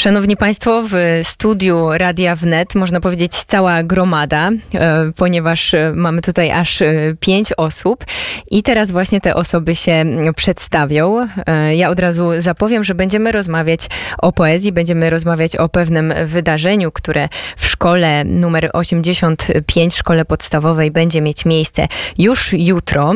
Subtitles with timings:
[0.00, 6.50] Szanowni Państwo, w studiu Radia Wnet można powiedzieć cała gromada, e, ponieważ e, mamy tutaj
[6.50, 8.04] aż e, pięć osób
[8.50, 10.04] i teraz właśnie te osoby się
[10.36, 11.28] przedstawią.
[11.72, 13.80] Ja od razu zapowiem, że będziemy rozmawiać
[14.18, 21.20] o poezji, będziemy rozmawiać o pewnym wydarzeniu, które w szkole numer 85, szkole podstawowej będzie
[21.20, 21.88] mieć miejsce
[22.18, 23.14] już jutro.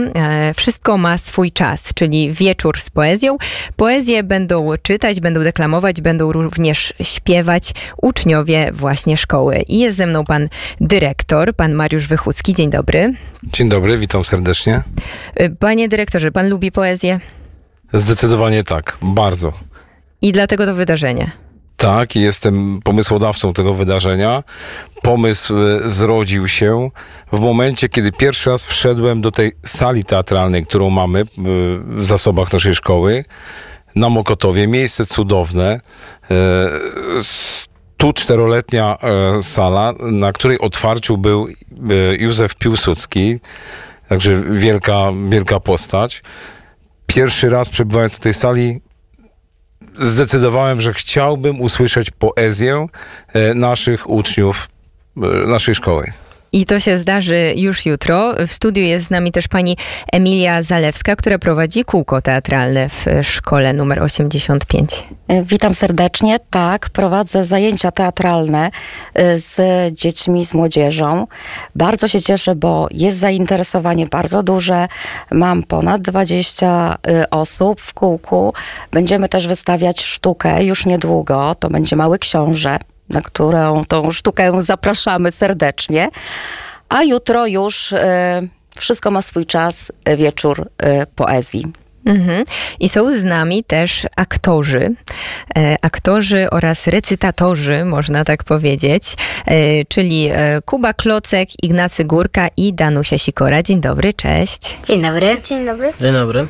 [0.57, 3.37] Wszystko ma swój czas, czyli wieczór z poezją.
[3.77, 9.63] Poezję będą czytać, będą deklamować, będą również również śpiewać uczniowie właśnie szkoły.
[9.69, 10.49] I jest ze mną pan
[10.81, 12.55] dyrektor, pan Mariusz Wychucki.
[12.55, 13.15] Dzień dobry.
[13.45, 14.82] Dzień dobry, witam serdecznie.
[15.41, 17.21] Y, panie dyrektorze, pan lubi poezję?
[17.93, 19.53] Zdecydowanie tak, bardzo.
[20.23, 21.31] I dlatego to wydarzenie.
[21.77, 24.43] Tak, jestem pomysłodawcą tego wydarzenia.
[25.03, 26.91] Pomysł y, zrodził się
[27.32, 31.25] w momencie, kiedy pierwszy raz wszedłem do tej sali teatralnej, którą mamy y,
[31.87, 33.25] w zasobach naszej szkoły
[33.97, 34.66] na Mokotowie.
[34.66, 35.80] Miejsce cudowne.
[37.98, 41.53] 104-letnia e, sala, na której otwarciu był e,
[42.17, 43.41] Józef Piłsudski.
[44.09, 46.23] Także wielka, wielka postać.
[47.06, 48.81] Pierwszy raz przebywając w tej sali
[49.98, 52.86] zdecydowałem, że chciałbym usłyszeć poezję
[53.33, 54.69] e, naszych uczniów
[55.47, 56.12] naszej szkoły.
[56.55, 58.35] I to się zdarzy już jutro.
[58.47, 59.77] W studiu jest z nami też pani
[60.13, 65.07] Emilia Zalewska, która prowadzi kółko teatralne w szkole numer 85.
[65.29, 66.39] E, witam serdecznie.
[66.51, 68.71] Tak, prowadzę zajęcia teatralne
[69.15, 69.61] e, z
[69.93, 71.27] dziećmi, z młodzieżą.
[71.75, 74.89] Bardzo się cieszę, bo jest zainteresowanie bardzo duże.
[75.31, 78.53] Mam ponad 20 e, osób w kółku.
[78.91, 81.55] Będziemy też wystawiać sztukę już niedługo.
[81.55, 86.09] To będzie Mały Książę na którą tą sztukę zapraszamy serdecznie.
[86.89, 87.99] A jutro już y,
[88.77, 91.73] wszystko ma swój czas, wieczór y, poezji.
[92.05, 92.45] Mhm.
[92.81, 94.95] I są z nami też aktorzy,
[95.57, 99.15] e, aktorzy oraz recytatorzy, można tak powiedzieć,
[99.47, 103.63] e, czyli e, Kuba Klocek, Ignacy Górka i Danusia Sikora.
[103.63, 104.79] Dzień dobry, cześć.
[104.85, 105.37] Dzień dobry.
[105.45, 105.93] Dzień dobry.
[106.01, 106.47] Dzień dobry.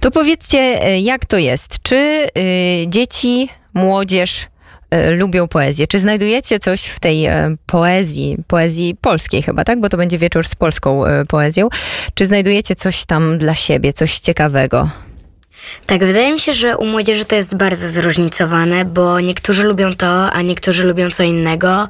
[0.00, 0.58] To powiedzcie,
[1.00, 1.82] jak to jest?
[1.82, 4.53] Czy y, dzieci, młodzież E,
[5.10, 5.86] lubią poezję.
[5.86, 9.80] Czy znajdujecie coś w tej e, poezji, poezji polskiej chyba, tak?
[9.80, 11.68] Bo to będzie wieczór z polską e, poezją.
[12.14, 14.90] Czy znajdujecie coś tam dla siebie, coś ciekawego?
[15.86, 20.32] Tak, wydaje mi się, że u młodzieży to jest bardzo zróżnicowane, bo niektórzy lubią to,
[20.32, 21.88] a niektórzy lubią co innego.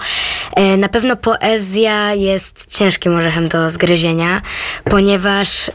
[0.78, 4.42] Na pewno poezja jest ciężkim orzechem do zgryzienia,
[4.84, 5.70] ponieważ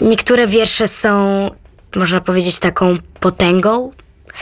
[0.00, 1.50] niektóre wiersze są,
[1.96, 3.92] można powiedzieć, taką potęgą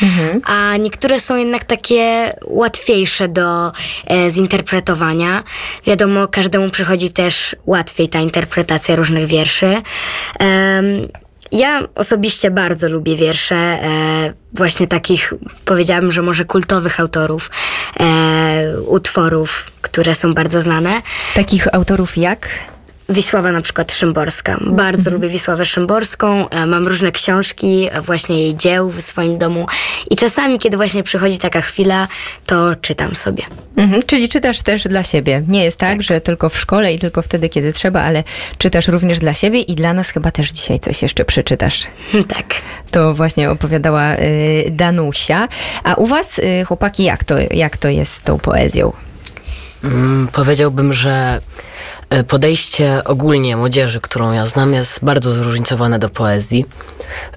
[0.02, 0.40] Mhm.
[0.44, 3.72] A niektóre są jednak takie łatwiejsze do
[4.06, 5.42] e, zinterpretowania.
[5.86, 9.82] Wiadomo, każdemu przychodzi też łatwiej ta interpretacja różnych wierszy.
[10.40, 10.82] E,
[11.52, 17.50] ja osobiście bardzo lubię wiersze e, właśnie takich, powiedziałabym, że może kultowych autorów,
[18.00, 21.02] e, utworów, które są bardzo znane.
[21.34, 22.48] Takich autorów jak?
[23.08, 24.58] Wisława na przykład Szymborska.
[24.60, 25.14] Bardzo mhm.
[25.14, 26.48] lubię Wisławę Szymborską.
[26.48, 29.66] E, mam różne książki, e, właśnie jej dzieł w swoim domu
[30.10, 32.08] i czasami, kiedy właśnie przychodzi taka chwila,
[32.46, 33.42] to czytam sobie.
[33.76, 34.02] Mhm.
[34.02, 35.42] Czyli czytasz też dla siebie.
[35.48, 38.24] Nie jest tak, tak, że tylko w szkole i tylko wtedy, kiedy trzeba, ale
[38.58, 41.86] czytasz również dla siebie i dla nas chyba też dzisiaj coś jeszcze przeczytasz.
[42.36, 42.46] tak.
[42.90, 45.48] To właśnie opowiadała y, Danusia.
[45.84, 48.92] A u was, y, chłopaki, jak to, jak to jest z tą poezją?
[49.84, 51.40] Mm, powiedziałbym, że
[52.28, 56.64] podejście ogólnie młodzieży, którą ja znam, jest bardzo zróżnicowane do poezji.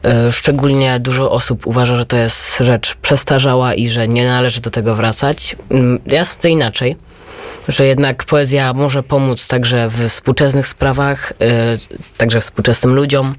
[0.04, 4.70] E, szczególnie dużo osób uważa, że to jest rzecz przestarzała i że nie należy do
[4.70, 5.56] tego wracać.
[5.70, 6.98] Mm, ja sądzę inaczej,
[7.68, 11.78] że jednak poezja może pomóc także w współczesnych sprawach, e,
[12.18, 13.36] także współczesnym ludziom.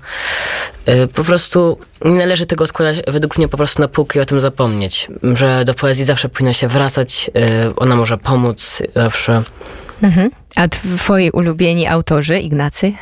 [1.15, 4.41] Po prostu nie należy tego odkładać według mnie po prostu na półkę i o tym
[4.41, 7.31] zapomnieć, że do poezji zawsze powinno się wracać,
[7.77, 9.43] ona może pomóc zawsze.
[10.03, 10.31] Mhm.
[10.57, 12.93] A twoi ulubieni autorzy, Ignacy?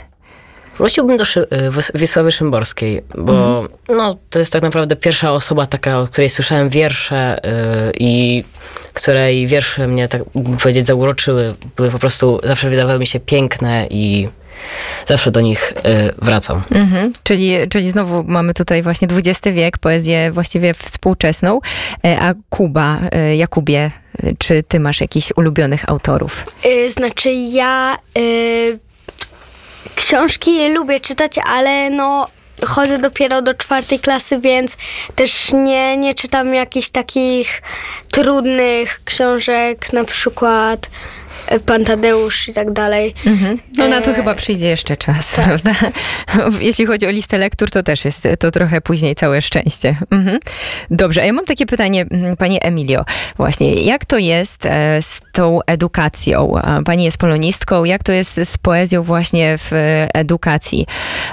[0.79, 3.69] Wróciłbym do Szy y, Wisławy Szymborskiej, bo mhm.
[3.99, 8.45] no, to jest tak naprawdę pierwsza osoba taka, o której słyszałem wiersze yy, i
[8.95, 11.55] której wiersze mnie, tak bym powiedzieć, zauroczyły.
[11.77, 14.29] Były po prostu, zawsze wydawały mi się piękne i
[15.07, 16.63] zawsze do nich y, wracam.
[16.71, 17.13] Mhm.
[17.23, 21.61] Czyli, czyli znowu mamy tutaj właśnie XX wiek, poezję właściwie współczesną.
[22.05, 23.91] E, a Kuba, e, Jakubie,
[24.39, 26.45] czy ty masz jakichś ulubionych autorów?
[26.65, 28.79] Yy, znaczy ja yy,
[29.95, 32.27] książki lubię czytać, ale no
[32.67, 34.77] chodzę dopiero do czwartej klasy, więc
[35.15, 37.63] też nie, nie czytam jakichś takich
[38.11, 40.91] trudnych książek, na przykład
[41.67, 43.15] Pan Tadeusz i tak dalej.
[43.27, 43.59] Mhm.
[43.77, 45.45] No na to E, chyba przyjdzie jeszcze czas, tak.
[45.45, 45.75] prawda?
[46.61, 49.97] Jeśli chodzi o listę lektur, to też jest to trochę później całe szczęście.
[50.11, 50.39] Mhm.
[50.91, 53.05] Dobrze, a ja mam takie pytanie, mm, Pani Emilio,
[53.37, 56.55] właśnie, jak to jest e, z tą edukacją?
[56.85, 60.87] Pani jest polonistką, jak to jest z poezją właśnie w e, edukacji?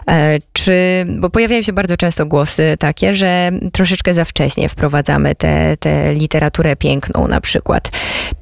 [0.08, 5.36] E, Czy, bo pojawiają się bardzo często głosy takie, że troszeczkę za wcześnie wprowadzamy
[5.80, 7.92] tę literaturę piękną na przykład.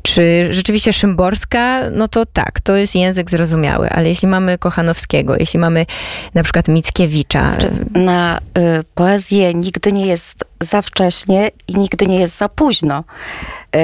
[0.03, 1.58] Czy rzeczywiście Szymborska,
[1.91, 5.85] no to tak, to jest język zrozumiały, ale jeśli mamy Kochanowskiego, jeśli mamy
[6.33, 7.57] na przykład Mickiewicza,
[7.91, 13.03] Na y, poezję nigdy nie jest za wcześnie i nigdy nie jest za późno.
[13.75, 13.79] Y,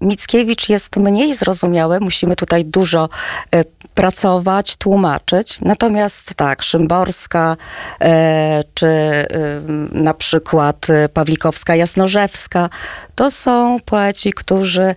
[0.00, 3.08] Mickiewicz jest mniej zrozumiały, musimy tutaj dużo
[3.54, 3.64] y,
[3.94, 5.60] pracować, tłumaczyć.
[5.60, 7.56] Natomiast tak, Szymborska,
[8.02, 8.06] y,
[8.74, 9.26] czy y,
[9.92, 12.68] na przykład Pawlikowska, Jasnorzewska,
[13.14, 14.94] to są poeci, którzy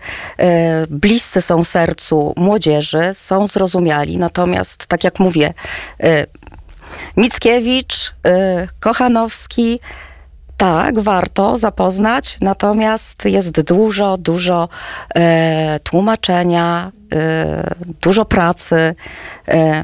[0.89, 4.17] bliscy są sercu młodzieży, są zrozumiali.
[4.17, 5.53] Natomiast, tak jak mówię,
[7.17, 8.13] Mickiewicz,
[8.79, 9.79] Kochanowski,
[10.59, 14.69] tak, warto zapoznać, natomiast jest dużo, dużo
[15.15, 18.95] e, tłumaczenia, e, dużo pracy.
[19.47, 19.83] E,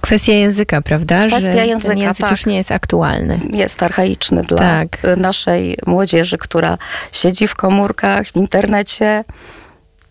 [0.00, 1.26] kwestia języka, prawda?
[1.26, 2.30] Kwestia że języka, ten język tak.
[2.30, 3.40] już nie jest aktualny.
[3.52, 5.04] jest archaiczny dla Tak.
[5.04, 6.78] e, naszej młodzieży, która
[7.12, 9.24] siedzi w komórkach, w internecie.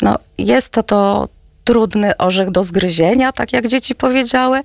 [0.01, 1.29] No, jest to to
[1.63, 4.61] trudny orzech do zgryzienia, tak jak dzieci powiedziały,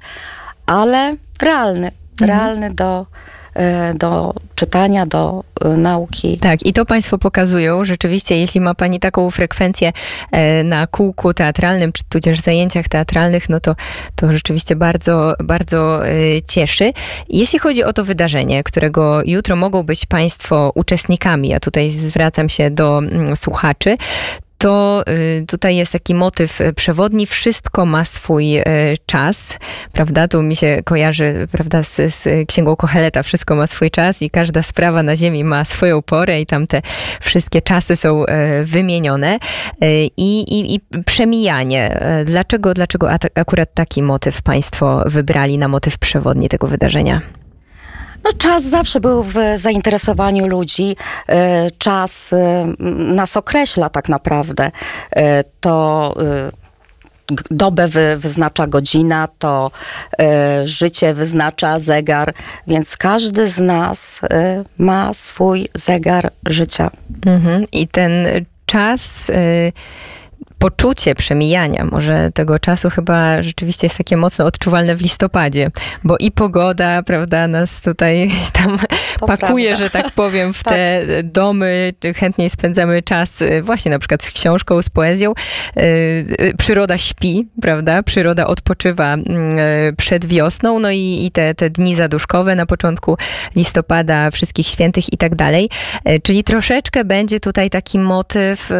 [0.66, 1.90] ale realny,
[2.20, 3.06] realny do,
[3.94, 6.38] do czytania, do e, nauki.
[6.38, 7.84] Tak, i to Państwo pokazują.
[7.84, 9.92] Rzeczywiście, jeśli ma Pani taką frekwencję
[10.32, 13.76] e, na kółku teatralnym, czy tudzież zajęciach teatralnych, no to,
[14.16, 16.12] to rzeczywiście bardzo, bardzo e,
[16.48, 16.92] cieszy.
[17.28, 22.70] Jeśli chodzi o to wydarzenie, którego jutro mogą być Państwo uczestnikami, ja tutaj zwracam się
[22.70, 23.96] do mm, słuchaczy,
[24.62, 28.64] to y, tutaj jest taki motyw y, przewodni, wszystko ma swój y,
[29.06, 29.58] czas,
[29.92, 30.28] prawda?
[30.28, 34.62] Tu mi się kojarzy, prawda, z, z księgą Koheleta, wszystko ma swój czas i każda
[34.62, 36.82] sprawa na ziemi ma swoją porę i tam te
[37.20, 38.24] wszystkie czasy są
[38.64, 39.38] wymienione.
[40.16, 42.00] I, i, i przemijanie.
[42.24, 47.20] Dlaczego, dlaczego at- akurat taki motyw Państwo wybrali na motyw przewodni tego wydarzenia?
[48.24, 50.96] No, czas zawsze był w zainteresowaniu ludzi.
[51.28, 52.66] E, Czas e,
[53.14, 54.70] nas określa tak naprawdę.
[55.16, 56.14] E, To
[57.50, 59.70] dobę wy, wyznacza godzina, to
[60.64, 62.34] życie wyznacza zegar,
[62.66, 64.20] więc każdy z nas
[64.78, 66.90] ma swój zegar życia.
[67.26, 67.64] Mhm.
[67.72, 68.12] I ten
[68.66, 69.72] czas, y,
[70.62, 75.70] poczucie przemijania, może tego czasu chyba rzeczywiście jest takie mocno odczuwalne w listopadzie,
[76.04, 78.30] bo i pogoda, prawda, nas tutaj
[78.62, 78.78] tam
[79.20, 79.84] To pakuje, prawda.
[79.84, 80.74] że tak powiem, w Tak.
[80.74, 85.32] te domy, czy chętniej spędzamy czas y, właśnie na przykład z książką, z poezją.
[85.76, 89.26] Y, y, Przyroda śpi, prawda, przyroda odpoczywa mm,
[89.96, 93.16] przed wiosną, no i, i te, te dni zaduszkowe na początku
[93.56, 95.70] listopada, wszystkich świętych i tak dalej.
[96.22, 98.70] Czyli troszeczkę będzie tutaj taki motyw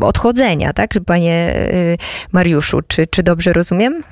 [0.00, 1.01] odchodzenia, tak?
[1.06, 1.96] Panie e,
[2.32, 4.04] Mariuszu, czy, czy dobrze rozumiem?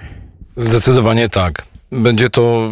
[0.57, 1.63] Zdecydowanie tak.
[1.93, 2.71] Będzie to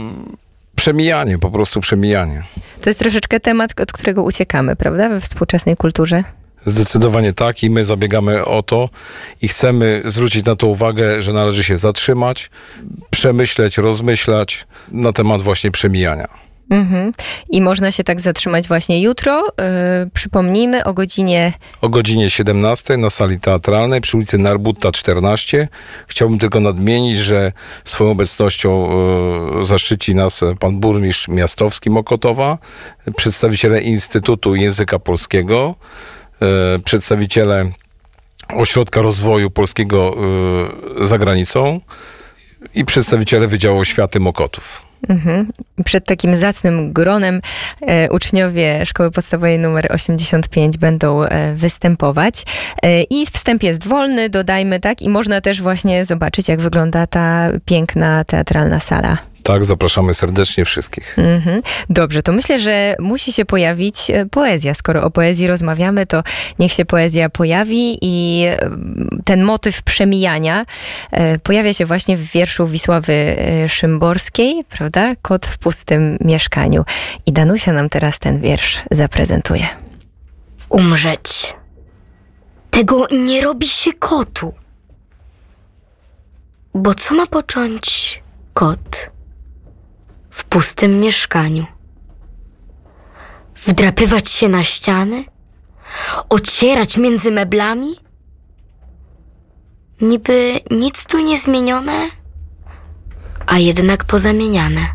[0.76, 2.42] przemijanie, po prostu przemijanie.
[2.80, 5.08] To jest troszeczkę temat, od którego uciekamy, prawda?
[5.08, 6.24] We współczesnej kulturze.
[6.64, 8.88] Zdecydowanie tak i my zabiegamy o to
[9.42, 12.50] i chcemy zwrócić na to uwagę, że należy się zatrzymać,
[13.10, 16.28] przemyśleć, rozmyślać na temat właśnie przemijania.
[16.70, 17.12] Mhm.
[17.50, 19.44] I można się tak zatrzymać właśnie jutro.
[19.60, 25.68] E, przypomnijmy o godzinie O godzinie 17 na sali teatralnej przy ulicy Narbutta 14.
[26.08, 27.52] Chciałbym tylko nadmienić, że
[27.84, 28.88] swoją obecnością
[29.60, 32.58] e, zaszczyci nas pan burmistrz Miastowski Mokotowa,
[33.16, 35.74] przedstawiciele Instytutu Języka Polskiego,
[36.42, 37.70] e, przedstawiciele
[38.54, 40.14] Ośrodka Rozwoju Polskiego
[41.00, 41.80] e, za granicą
[42.74, 44.87] i przedstawiciele Wydziału Oświaty Mokotów.
[45.08, 45.48] Mhm.
[45.84, 47.40] Przed takim zacnym gronem
[47.80, 52.44] e, uczniowie Szkoły Podstawowej nr 85 będą e, występować.
[52.82, 55.02] E, I wstęp jest wolny, dodajmy, tak?
[55.02, 59.18] I można też właśnie zobaczyć, jak wygląda ta piękna teatralna sala.
[59.48, 61.18] Tak, zapraszamy serdecznie wszystkich.
[61.18, 61.62] Mhm.
[61.90, 64.74] Dobrze, to myślę, że musi się pojawić e, poezja.
[64.74, 66.22] Skoro o poezji rozmawiamy, to
[66.58, 70.66] niech się poezja pojawi i em, ten motyw przemijania
[71.10, 75.14] e, pojawia się właśnie w wierszu Wisławy e, Szymborskiej, prawda?
[75.22, 76.84] Kot w pustym mieszkaniu.
[77.26, 79.68] I Danusia nam teraz ten wiersz zaprezentuje.
[80.68, 81.54] Umrzeć.
[82.70, 84.54] Tego nie robi się kotu.
[86.74, 88.22] Bo co ma począć
[88.54, 89.17] kot
[90.48, 91.66] pustym mieszkaniu?
[93.56, 95.24] Wdrapywać się na ściany?
[96.28, 97.96] Ocierać między meblami?
[100.00, 102.08] Niby nic tu nie zmienione,
[103.46, 104.88] a jednak pozamieniane.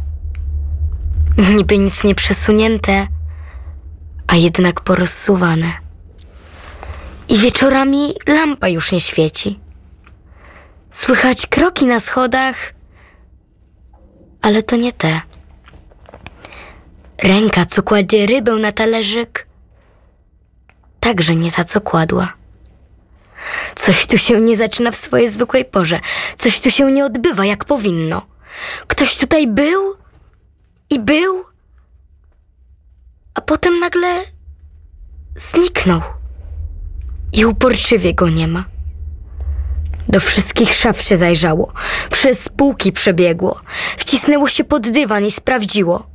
[1.55, 3.07] Niby nic nie przesunięte,
[4.27, 5.71] a jednak porozsuwane.
[7.29, 9.59] I wieczorami lampa już nie świeci.
[10.91, 12.73] Słychać kroki na schodach,
[14.41, 15.21] ale to nie te.
[17.23, 19.47] Ręka, co kładzie rybę na talerzyk,
[20.99, 22.33] także nie ta, co kładła.
[23.75, 25.99] Coś tu się nie zaczyna w swojej zwykłej porze.
[26.37, 28.21] Coś tu się nie odbywa jak powinno.
[28.87, 29.95] Ktoś tutaj był
[30.89, 31.45] i był,
[33.33, 34.21] a potem nagle
[35.35, 36.01] zniknął.
[37.33, 38.65] I uporczywie go nie ma.
[40.09, 41.73] Do wszystkich szaf się zajrzało,
[42.09, 43.61] przez półki przebiegło,
[43.97, 46.12] wcisnęło się pod dywan i sprawdziło.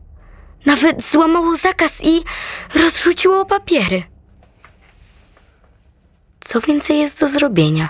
[0.66, 2.24] Nawet złamało zakaz i
[2.74, 4.02] rozrzuciło papiery.
[6.40, 7.88] Co więcej jest do zrobienia?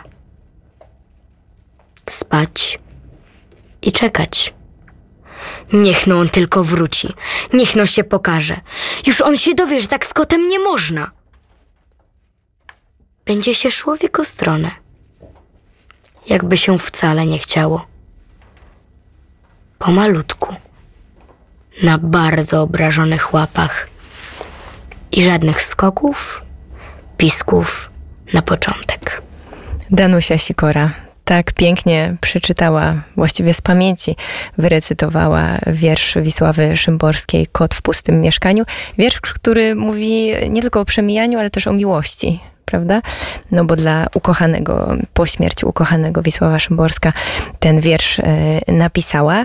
[2.11, 2.79] Spać
[3.83, 4.55] i czekać.
[5.73, 7.15] Niech no on tylko wróci,
[7.53, 8.61] niech no się pokaże.
[9.07, 11.11] Już on się dowie, że tak z kotem nie można.
[13.25, 14.71] Będzie się szło w jego stronę.
[16.27, 17.87] Jakby się wcale nie chciało.
[19.79, 20.55] Pomalutku.
[21.83, 23.89] Na bardzo obrażonych łapach.
[25.13, 26.43] I żadnych skoków,
[27.17, 27.91] pisków
[28.33, 29.23] na początek.
[29.91, 30.91] Danusia Sikora
[31.25, 34.17] tak pięknie przeczytała, właściwie z pamięci
[34.59, 38.65] wyrecytowała wiersz Wisławy Szymborskiej Kot w pustym mieszkaniu.
[38.99, 42.41] Wiersz, który mówi nie tylko o przemijaniu, ale też o miłości.
[42.71, 43.03] Prawda?
[43.51, 47.13] No bo dla ukochanego, po śmierci ukochanego Wisława Szymborska
[47.61, 49.37] ten wiersz e, napisała.
[49.37, 49.45] E,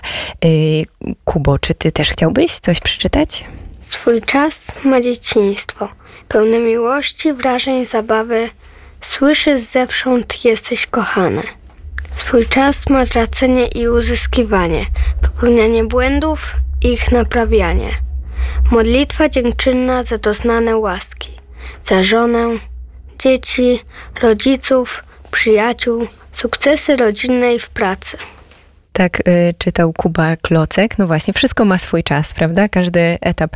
[1.26, 3.46] Kubo, czy ty też chciałbyś coś przeczytać?
[3.82, 5.90] Swój czas ma dzieciństwo,
[6.28, 8.50] pełne miłości, wrażeń, zabawy.
[9.02, 11.42] Słyszysz zewsząd jesteś kochany.
[12.12, 14.86] Swój czas ma tracenie i uzyskiwanie,
[15.22, 17.90] popełnianie błędów ich naprawianie.
[18.72, 21.30] Modlitwa dziękczynna za doznane łaski,
[21.82, 22.50] za żonę,
[23.20, 23.80] dzieci,
[24.22, 28.18] rodziców, przyjaciół, sukcesy rodzinne i w pracy.
[28.94, 30.98] Tak y, czytał Kuba Klocek.
[30.98, 32.70] No właśnie, wszystko ma swój czas, prawda?
[32.70, 33.56] Każdy etap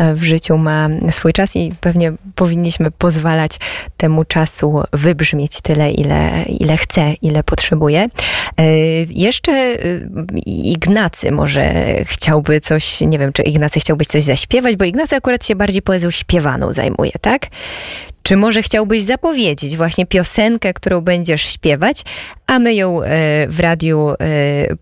[0.00, 3.58] y, w życiu ma swój czas i pewnie powinniśmy pozwalać
[3.96, 8.08] temu czasu wybrzmieć tyle, ile, ile chce, ile potrzebuje.
[8.60, 10.08] Y, jeszcze y,
[10.46, 15.56] Ignacy może chciałby coś, nie wiem, czy Ignacy chciałbyś coś zaśpiewać, bo Ignacy akurat się
[15.56, 17.46] bardziej poezją śpiewaną zajmuje, tak?
[18.26, 22.02] Czy może chciałbyś zapowiedzieć właśnie piosenkę, którą będziesz śpiewać,
[22.46, 23.06] a my ją e,
[23.48, 24.16] w radiu e,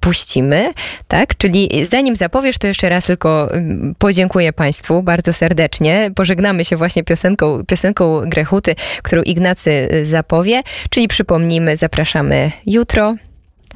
[0.00, 0.72] puścimy,
[1.08, 1.36] tak?
[1.36, 6.10] Czyli zanim zapowiesz, to jeszcze raz tylko mm, podziękuję Państwu bardzo serdecznie.
[6.14, 13.16] Pożegnamy się właśnie piosenką, piosenką Grechuty, którą Ignacy e, zapowie, czyli przypomnijmy, zapraszamy jutro.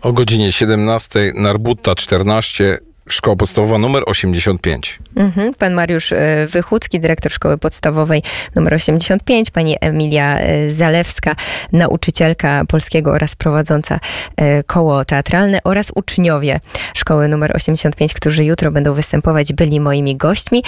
[0.02, 4.98] O godzinie 17 Narbutta 14 Szkoła podstawowa numer 85.
[5.16, 5.54] Mhm.
[5.54, 8.22] Pan Mariusz e, Wychucki, dyrektor szkoły podstawowej
[8.54, 11.36] numer 85, pani Emilia e, Zalewska,
[11.72, 14.00] nauczycielka polskiego oraz prowadząca
[14.36, 16.60] e, koło teatralne oraz uczniowie
[16.94, 20.62] szkoły numer 85, którzy jutro będą występować, byli moimi gośćmi.